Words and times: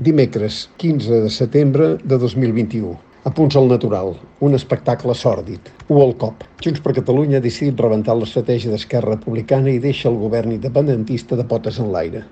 Dimecres, 0.00 0.70
15 0.78 1.24
de 1.24 1.28
setembre 1.28 1.98
de 2.02 2.16
2021. 2.16 2.94
A 3.28 3.30
punts 3.36 3.56
al 3.60 3.66
natural, 3.68 4.14
un 4.40 4.56
espectacle 4.56 5.12
sòrdid. 5.12 5.68
U 5.92 5.98
al 6.00 6.14
cop. 6.22 6.46
Junts 6.64 6.80
per 6.80 6.94
Catalunya 6.96 7.36
ha 7.36 7.44
decidit 7.44 7.82
rebentar 7.84 8.16
l'estratègia 8.16 8.72
d'Esquerra 8.72 9.18
Republicana 9.18 9.68
i 9.68 9.82
deixa 9.84 10.08
el 10.08 10.16
govern 10.22 10.56
independentista 10.56 11.36
de 11.36 11.44
potes 11.52 11.82
en 11.84 11.92
l'aire. 11.92 12.24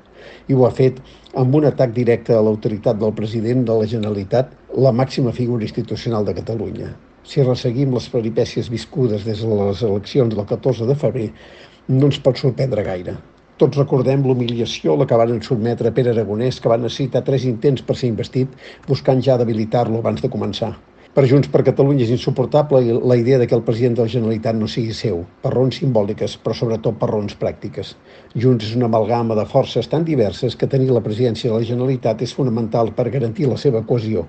I 0.49 0.57
ho 0.57 0.65
ha 0.65 0.73
fet 0.81 1.05
amb 1.37 1.61
un 1.61 1.69
atac 1.69 1.93
directe 1.93 2.33
a 2.33 2.41
l'autoritat 2.41 3.05
del 3.05 3.13
president 3.21 3.69
de 3.69 3.77
la 3.83 3.93
Generalitat, 3.95 4.57
la 4.89 4.97
màxima 5.05 5.37
figura 5.37 5.69
institucional 5.69 6.25
de 6.25 6.41
Catalunya. 6.41 6.95
Si 7.21 7.45
resseguim 7.45 7.93
les 7.93 8.09
peripècies 8.09 8.73
viscudes 8.73 9.29
des 9.29 9.45
de 9.45 9.65
les 9.67 9.85
eleccions 9.85 10.33
del 10.33 10.49
14 10.57 10.89
de 10.89 10.97
febrer, 11.05 11.35
no 11.93 12.09
ens 12.09 12.17
pot 12.17 12.41
sorprendre 12.41 12.89
gaire. 12.95 13.21
Tots 13.59 13.75
recordem 13.75 14.21
l'humiliació 14.23 14.93
a 14.95 14.99
la 15.01 15.05
que 15.11 15.17
van 15.19 15.41
sotmetre 15.43 15.91
Pere 15.95 16.13
Aragonès, 16.13 16.61
que 16.63 16.71
va 16.71 16.77
necessitar 16.79 17.25
tres 17.27 17.47
intents 17.49 17.83
per 17.89 17.97
ser 17.99 18.11
investit, 18.13 18.53
buscant 18.87 19.23
ja 19.27 19.35
debilitar-lo 19.41 19.99
abans 19.99 20.23
de 20.23 20.31
començar. 20.31 20.69
Per 21.17 21.25
Junts 21.27 21.51
per 21.51 21.65
Catalunya 21.67 22.05
és 22.05 22.13
insuportable 22.15 22.85
la 23.13 23.17
idea 23.19 23.41
de 23.43 23.49
que 23.51 23.59
el 23.59 23.65
president 23.67 23.97
de 23.99 24.07
la 24.07 24.13
Generalitat 24.13 24.55
no 24.55 24.71
sigui 24.71 24.95
seu, 24.95 25.25
per 25.43 25.51
raons 25.57 25.81
simbòliques, 25.83 26.39
però 26.45 26.55
sobretot 26.55 27.03
per 27.03 27.11
raons 27.11 27.35
pràctiques. 27.43 27.93
Junts 28.45 28.71
és 28.71 28.79
una 28.79 28.87
amalgama 28.87 29.35
de 29.35 29.49
forces 29.57 29.91
tan 29.91 30.07
diverses 30.07 30.55
que 30.55 30.71
tenir 30.71 30.93
la 30.95 31.03
presidència 31.03 31.51
de 31.51 31.59
la 31.59 31.67
Generalitat 31.75 32.23
és 32.23 32.39
fonamental 32.39 32.95
per 32.95 33.11
garantir 33.11 33.51
la 33.51 33.59
seva 33.59 33.83
cohesió. 33.91 34.29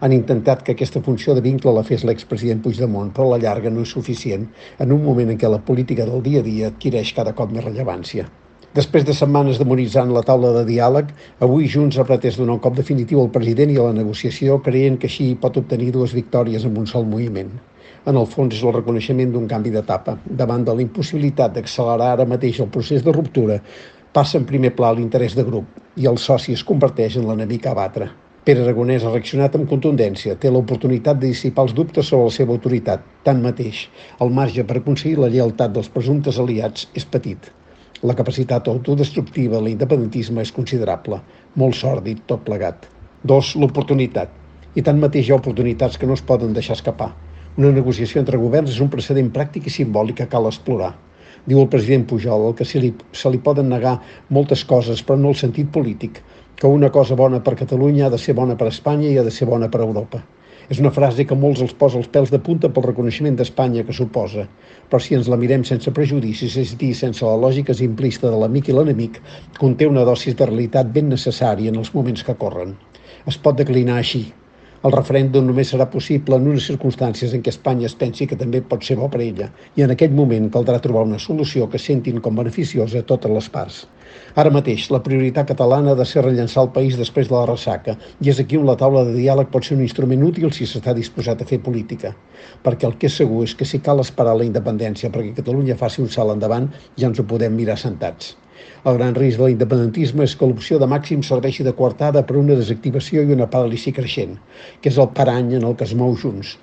Han 0.00 0.18
intentat 0.18 0.66
que 0.66 0.74
aquesta 0.74 1.04
funció 1.06 1.38
de 1.38 1.46
vincle 1.46 1.78
la 1.78 1.86
fes 1.86 2.02
l'expresident 2.02 2.66
Puigdemont, 2.66 3.14
però 3.14 3.30
a 3.30 3.36
la 3.36 3.44
llarga 3.46 3.70
no 3.70 3.86
és 3.86 3.94
suficient 3.94 4.50
en 4.82 4.98
un 4.98 5.06
moment 5.06 5.30
en 5.30 5.38
què 5.38 5.46
la 5.52 5.62
política 5.62 6.10
del 6.10 6.26
dia 6.26 6.42
a 6.42 6.48
dia 6.48 6.72
adquireix 6.74 7.14
cada 7.14 7.38
cop 7.38 7.54
més 7.54 7.70
rellevància. 7.70 8.26
Després 8.74 9.04
de 9.06 9.14
setmanes 9.14 9.60
demonitzant 9.60 10.08
la 10.10 10.24
taula 10.26 10.48
de 10.56 10.64
diàleg, 10.66 11.12
avui 11.46 11.68
Junts 11.70 11.94
ha 11.94 12.04
pretès 12.08 12.34
donar 12.40 12.56
un 12.56 12.62
cop 12.64 12.74
definitiu 12.74 13.20
al 13.22 13.30
president 13.36 13.70
i 13.70 13.76
a 13.78 13.84
la 13.84 13.94
negociació, 13.94 14.56
creient 14.64 14.96
que 14.98 15.06
així 15.06 15.28
pot 15.44 15.60
obtenir 15.60 15.92
dues 15.94 16.14
victòries 16.16 16.66
amb 16.66 16.80
un 16.82 16.90
sol 16.90 17.06
moviment. 17.12 17.52
En 18.10 18.18
el 18.18 18.26
fons 18.32 18.56
és 18.58 18.64
el 18.66 18.74
reconeixement 18.74 19.30
d'un 19.30 19.46
canvi 19.52 19.70
d'etapa. 19.76 20.16
Davant 20.42 20.66
de 20.66 20.74
la 20.74 20.82
impossibilitat 20.88 21.54
d'accelerar 21.54 22.10
ara 22.16 22.28
mateix 22.34 22.58
el 22.66 22.72
procés 22.74 23.06
de 23.06 23.14
ruptura, 23.14 23.62
passa 24.12 24.40
en 24.42 24.50
primer 24.50 24.74
pla 24.74 24.90
l'interès 24.98 25.38
de 25.38 25.46
grup 25.46 25.70
i 25.94 26.10
el 26.10 26.18
soci 26.26 26.58
es 26.58 26.66
converteix 26.66 27.22
en 27.22 27.30
l'enemic 27.30 27.70
a 27.70 27.78
batre. 27.78 28.10
Pere 28.44 28.66
Aragonès 28.66 29.06
ha 29.06 29.14
reaccionat 29.14 29.54
amb 29.54 29.70
contundència. 29.70 30.34
Té 30.34 30.50
l'oportunitat 30.50 31.22
de 31.22 31.30
dissipar 31.30 31.68
els 31.68 31.78
dubtes 31.78 32.10
sobre 32.10 32.26
la 32.26 32.38
seva 32.42 32.58
autoritat. 32.58 33.06
Tanmateix, 33.22 33.88
el 34.18 34.34
marge 34.34 34.66
per 34.66 34.82
aconseguir 34.82 35.20
la 35.22 35.30
lleialtat 35.30 35.78
dels 35.78 35.94
presumptes 35.94 36.42
aliats 36.42 36.90
és 36.98 37.06
petit. 37.06 37.54
La 38.02 38.14
capacitat 38.18 38.66
autodestructiva 38.68 39.60
de 39.60 39.64
l'independentisme 39.68 40.42
és 40.42 40.50
considerable, 40.52 41.20
molt 41.54 41.76
sòrdid 41.78 42.24
tot 42.26 42.42
plegat. 42.44 42.88
Dos, 43.22 43.54
l'oportunitat. 43.54 44.32
I 44.74 44.82
tanmateix 44.82 45.28
hi 45.28 45.32
ha 45.32 45.38
oportunitats 45.38 45.96
que 45.96 46.08
no 46.10 46.16
es 46.18 46.22
poden 46.26 46.52
deixar 46.52 46.74
escapar. 46.74 47.12
Una 47.56 47.70
negociació 47.70 48.20
entre 48.20 48.40
governs 48.42 48.74
és 48.74 48.80
un 48.82 48.90
precedent 48.90 49.30
pràctic 49.36 49.68
i 49.70 49.74
simbòlic 49.76 50.18
que 50.20 50.28
cal 50.32 50.50
explorar. 50.50 50.90
Diu 51.46 51.60
el 51.62 51.70
president 51.70 52.04
Pujol 52.10 52.50
que 52.58 52.66
se 52.66 52.82
li, 52.82 52.90
se 53.12 53.30
li 53.30 53.38
poden 53.38 53.70
negar 53.70 54.00
moltes 54.28 54.64
coses, 54.64 55.02
però 55.06 55.16
no 55.20 55.30
el 55.30 55.38
sentit 55.38 55.70
polític, 55.70 56.18
que 56.56 56.66
una 56.66 56.90
cosa 56.90 57.14
bona 57.14 57.40
per 57.46 57.54
Catalunya 57.62 58.08
ha 58.08 58.10
de 58.10 58.18
ser 58.18 58.34
bona 58.34 58.58
per 58.58 58.72
Espanya 58.72 59.06
i 59.08 59.18
ha 59.18 59.24
de 59.24 59.30
ser 59.30 59.46
bona 59.46 59.70
per 59.70 59.84
Europa. 59.86 60.24
És 60.72 60.78
una 60.80 60.92
frase 60.96 61.26
que 61.28 61.36
molts 61.36 61.60
els 61.64 61.74
posa 61.80 61.98
els 62.00 62.08
pèls 62.12 62.30
de 62.32 62.40
punta 62.46 62.70
pel 62.72 62.86
reconeixement 62.86 63.36
d'Espanya 63.36 63.84
que 63.84 63.96
suposa, 63.96 64.46
però 64.88 65.00
si 65.02 65.16
ens 65.18 65.28
la 65.28 65.40
mirem 65.40 65.64
sense 65.68 65.92
prejudicis, 65.96 66.56
és 66.60 66.76
dir, 66.80 66.94
sense 66.96 67.24
la 67.24 67.36
lògica 67.36 67.76
simplista 67.76 68.30
de 68.30 68.38
l'amic 68.40 68.70
i 68.70 68.76
l'enemic, 68.76 69.20
conté 69.58 69.90
una 69.90 70.06
dosis 70.08 70.38
de 70.38 70.48
realitat 70.48 70.92
ben 70.94 71.12
necessària 71.12 71.74
en 71.74 71.82
els 71.82 71.92
moments 71.94 72.24
que 72.24 72.38
corren. 72.40 72.78
Es 73.28 73.36
pot 73.40 73.60
declinar 73.60 73.98
així, 74.00 74.24
el 74.84 74.92
referèndum 74.92 75.46
només 75.48 75.70
serà 75.72 75.86
possible 75.88 76.36
en 76.36 76.48
unes 76.50 76.66
circumstàncies 76.68 77.32
en 77.32 77.42
què 77.44 77.52
Espanya 77.54 77.86
es 77.88 77.94
pensi 77.96 78.26
que 78.28 78.36
també 78.36 78.60
pot 78.60 78.84
ser 78.84 78.98
bo 79.00 79.06
per 79.08 79.22
ella, 79.24 79.46
i 79.80 79.84
en 79.86 79.94
aquest 79.94 80.12
moment 80.12 80.50
caldrà 80.52 80.76
trobar 80.84 81.06
una 81.08 81.20
solució 81.26 81.70
que 81.72 81.80
sentin 81.80 82.20
com 82.20 82.36
beneficiosa 82.36 83.00
a 83.00 83.06
totes 83.08 83.32
les 83.32 83.48
parts. 83.54 83.78
Ara 84.42 84.52
mateix, 84.52 84.90
la 84.92 85.00
prioritat 85.06 85.48
catalana 85.48 85.94
ha 85.94 85.98
de 85.98 86.04
ser 86.10 86.26
rellençar 86.26 86.66
el 86.66 86.70
país 86.76 87.00
després 87.00 87.32
de 87.32 87.36
la 87.38 87.46
ressaca, 87.48 87.96
i 88.20 88.28
és 88.34 88.44
aquí 88.44 88.60
on 88.60 88.68
la 88.68 88.76
taula 88.84 89.06
de 89.08 89.16
diàleg 89.16 89.48
pot 89.56 89.64
ser 89.64 89.78
un 89.78 89.82
instrument 89.88 90.28
útil 90.28 90.52
si 90.52 90.68
s'està 90.68 90.92
disposat 90.92 91.40
a 91.40 91.48
fer 91.48 91.62
política. 91.64 92.12
Perquè 92.62 92.90
el 92.90 92.98
que 93.00 93.08
és 93.08 93.20
segur 93.24 93.40
és 93.48 93.56
que 93.56 93.64
si 93.64 93.80
cal 93.80 94.04
esperar 94.04 94.36
la 94.36 94.44
independència 94.44 95.10
perquè 95.10 95.32
Catalunya 95.40 95.80
faci 95.80 96.04
un 96.04 96.12
salt 96.12 96.36
endavant, 96.36 96.68
ja 97.00 97.08
ens 97.08 97.18
ho 97.18 97.30
podem 97.30 97.56
mirar 97.56 97.80
sentats. 97.80 98.34
El 98.90 98.98
gran 98.98 99.16
risc 99.18 99.40
de 99.40 99.48
l'independentisme 99.48 100.26
és 100.28 100.34
que 100.36 100.48
l'opció 100.50 100.78
de 100.82 100.88
màxim 100.92 101.22
serveixi 101.28 101.64
de 101.66 101.72
coartada 101.80 102.22
per 102.28 102.36
una 102.40 102.58
desactivació 102.58 103.22
i 103.24 103.34
una 103.36 103.48
paràlisi 103.54 103.94
creixent, 103.96 104.36
que 104.80 104.92
és 104.92 105.00
el 105.04 105.10
parany 105.18 105.54
en 105.58 105.66
el 105.70 105.74
que 105.80 105.88
es 105.88 105.94
mou 106.02 106.14
Junts. 106.22 106.56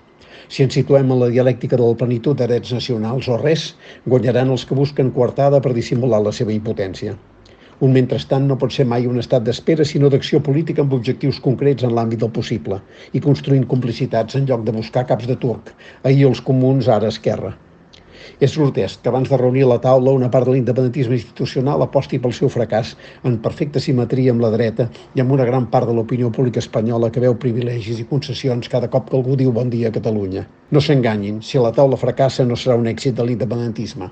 Si 0.51 0.63
ens 0.65 0.75
situem 0.75 1.11
en 1.11 1.19
la 1.23 1.29
dialèctica 1.33 1.77
de 1.79 1.87
la 1.87 1.97
plenitud 2.03 2.37
de 2.37 2.47
drets 2.51 2.73
nacionals 2.75 3.27
o 3.31 3.37
res, 3.41 3.65
guanyaran 4.13 4.53
els 4.55 4.65
que 4.67 4.77
busquen 4.79 5.11
coartada 5.17 5.61
per 5.65 5.73
dissimular 5.77 6.21
la 6.25 6.33
seva 6.39 6.55
impotència. 6.55 7.17
Un 7.85 7.95
mentrestant 7.97 8.43
no 8.47 8.59
pot 8.61 8.75
ser 8.75 8.83
mai 8.89 9.07
un 9.09 9.17
estat 9.21 9.47
d'espera, 9.47 9.85
sinó 9.91 10.09
d'acció 10.13 10.41
política 10.47 10.83
amb 10.85 10.93
objectius 10.97 11.39
concrets 11.47 11.87
en 11.87 11.95
l'àmbit 11.97 12.21
del 12.21 12.33
possible 12.35 12.77
i 13.17 13.23
construint 13.25 13.65
complicitats 13.73 14.37
en 14.37 14.45
lloc 14.51 14.67
de 14.67 14.75
buscar 14.75 15.07
caps 15.09 15.29
de 15.31 15.39
turc. 15.45 15.73
Ahir 16.03 16.27
els 16.29 16.45
comuns, 16.51 16.91
ara 16.99 17.09
esquerra. 17.15 17.55
És 18.39 18.57
grotesc 18.57 19.01
que 19.01 19.09
abans 19.11 19.29
de 19.29 19.37
reunir 19.37 19.65
la 19.69 19.79
taula 19.83 20.15
una 20.17 20.29
part 20.33 20.47
de 20.47 20.55
l'independentisme 20.55 21.17
institucional 21.17 21.83
aposti 21.85 22.19
pel 22.19 22.33
seu 22.37 22.49
fracàs 22.49 22.95
en 23.27 23.37
perfecta 23.45 23.83
simetria 23.83 24.31
amb 24.35 24.45
la 24.45 24.51
dreta 24.55 24.89
i 25.15 25.23
amb 25.23 25.35
una 25.37 25.47
gran 25.49 25.67
part 25.73 25.89
de 25.89 25.95
l'opinió 25.97 26.31
pública 26.31 26.63
espanyola 26.63 27.11
que 27.11 27.23
veu 27.23 27.37
privilegis 27.45 27.99
i 27.99 28.07
concessions 28.09 28.69
cada 28.69 28.89
cop 28.89 29.09
que 29.09 29.17
algú 29.19 29.37
diu 29.39 29.51
bon 29.51 29.69
dia 29.69 29.89
a 29.89 29.95
Catalunya. 29.97 30.45
No 30.71 30.81
s'enganyin, 30.81 31.41
si 31.41 31.59
la 31.59 31.73
taula 31.75 31.99
fracassa 31.99 32.45
no 32.45 32.55
serà 32.55 32.77
un 32.79 32.87
èxit 32.91 33.17
de 33.17 33.25
l'independentisme. 33.27 34.11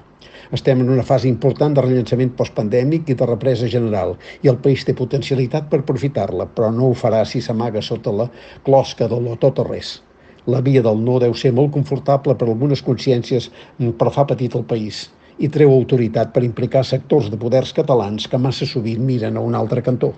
Estem 0.58 0.80
en 0.82 0.90
una 0.90 1.06
fase 1.06 1.30
important 1.30 1.76
de 1.78 1.86
rellançament 1.86 2.32
postpandèmic 2.42 3.12
i 3.14 3.18
de 3.22 3.30
represa 3.30 3.70
general 3.78 4.16
i 4.42 4.50
el 4.52 4.58
país 4.64 4.86
té 4.88 4.98
potencialitat 4.98 5.70
per 5.70 5.84
aprofitar-la, 5.84 6.50
però 6.56 6.74
no 6.74 6.90
ho 6.90 7.00
farà 7.06 7.24
si 7.26 7.42
s'amaga 7.46 7.86
sota 7.86 8.16
la 8.22 8.30
closca 8.66 9.08
de 9.08 9.20
lo 9.28 9.38
tot 9.44 9.62
o 9.62 9.68
res. 9.70 10.00
La 10.50 10.62
via 10.66 10.82
del 10.82 11.02
no 11.06 11.20
deu 11.22 11.34
ser 11.38 11.52
molt 11.54 11.74
confortable 11.76 12.34
per 12.40 12.48
algunes 12.48 12.82
consciències, 12.86 13.50
però 14.00 14.14
fa 14.16 14.26
petit 14.34 14.56
el 14.58 14.66
país 14.74 15.08
i 15.40 15.48
treu 15.48 15.72
autoritat 15.72 16.34
per 16.36 16.44
implicar 16.44 16.82
sectors 16.84 17.30
de 17.32 17.38
poders 17.40 17.72
catalans 17.76 18.28
que 18.28 18.40
massa 18.46 18.68
sovint 18.68 19.06
miren 19.08 19.38
a 19.40 19.44
un 19.50 19.56
altre 19.56 19.84
cantó. 19.86 20.12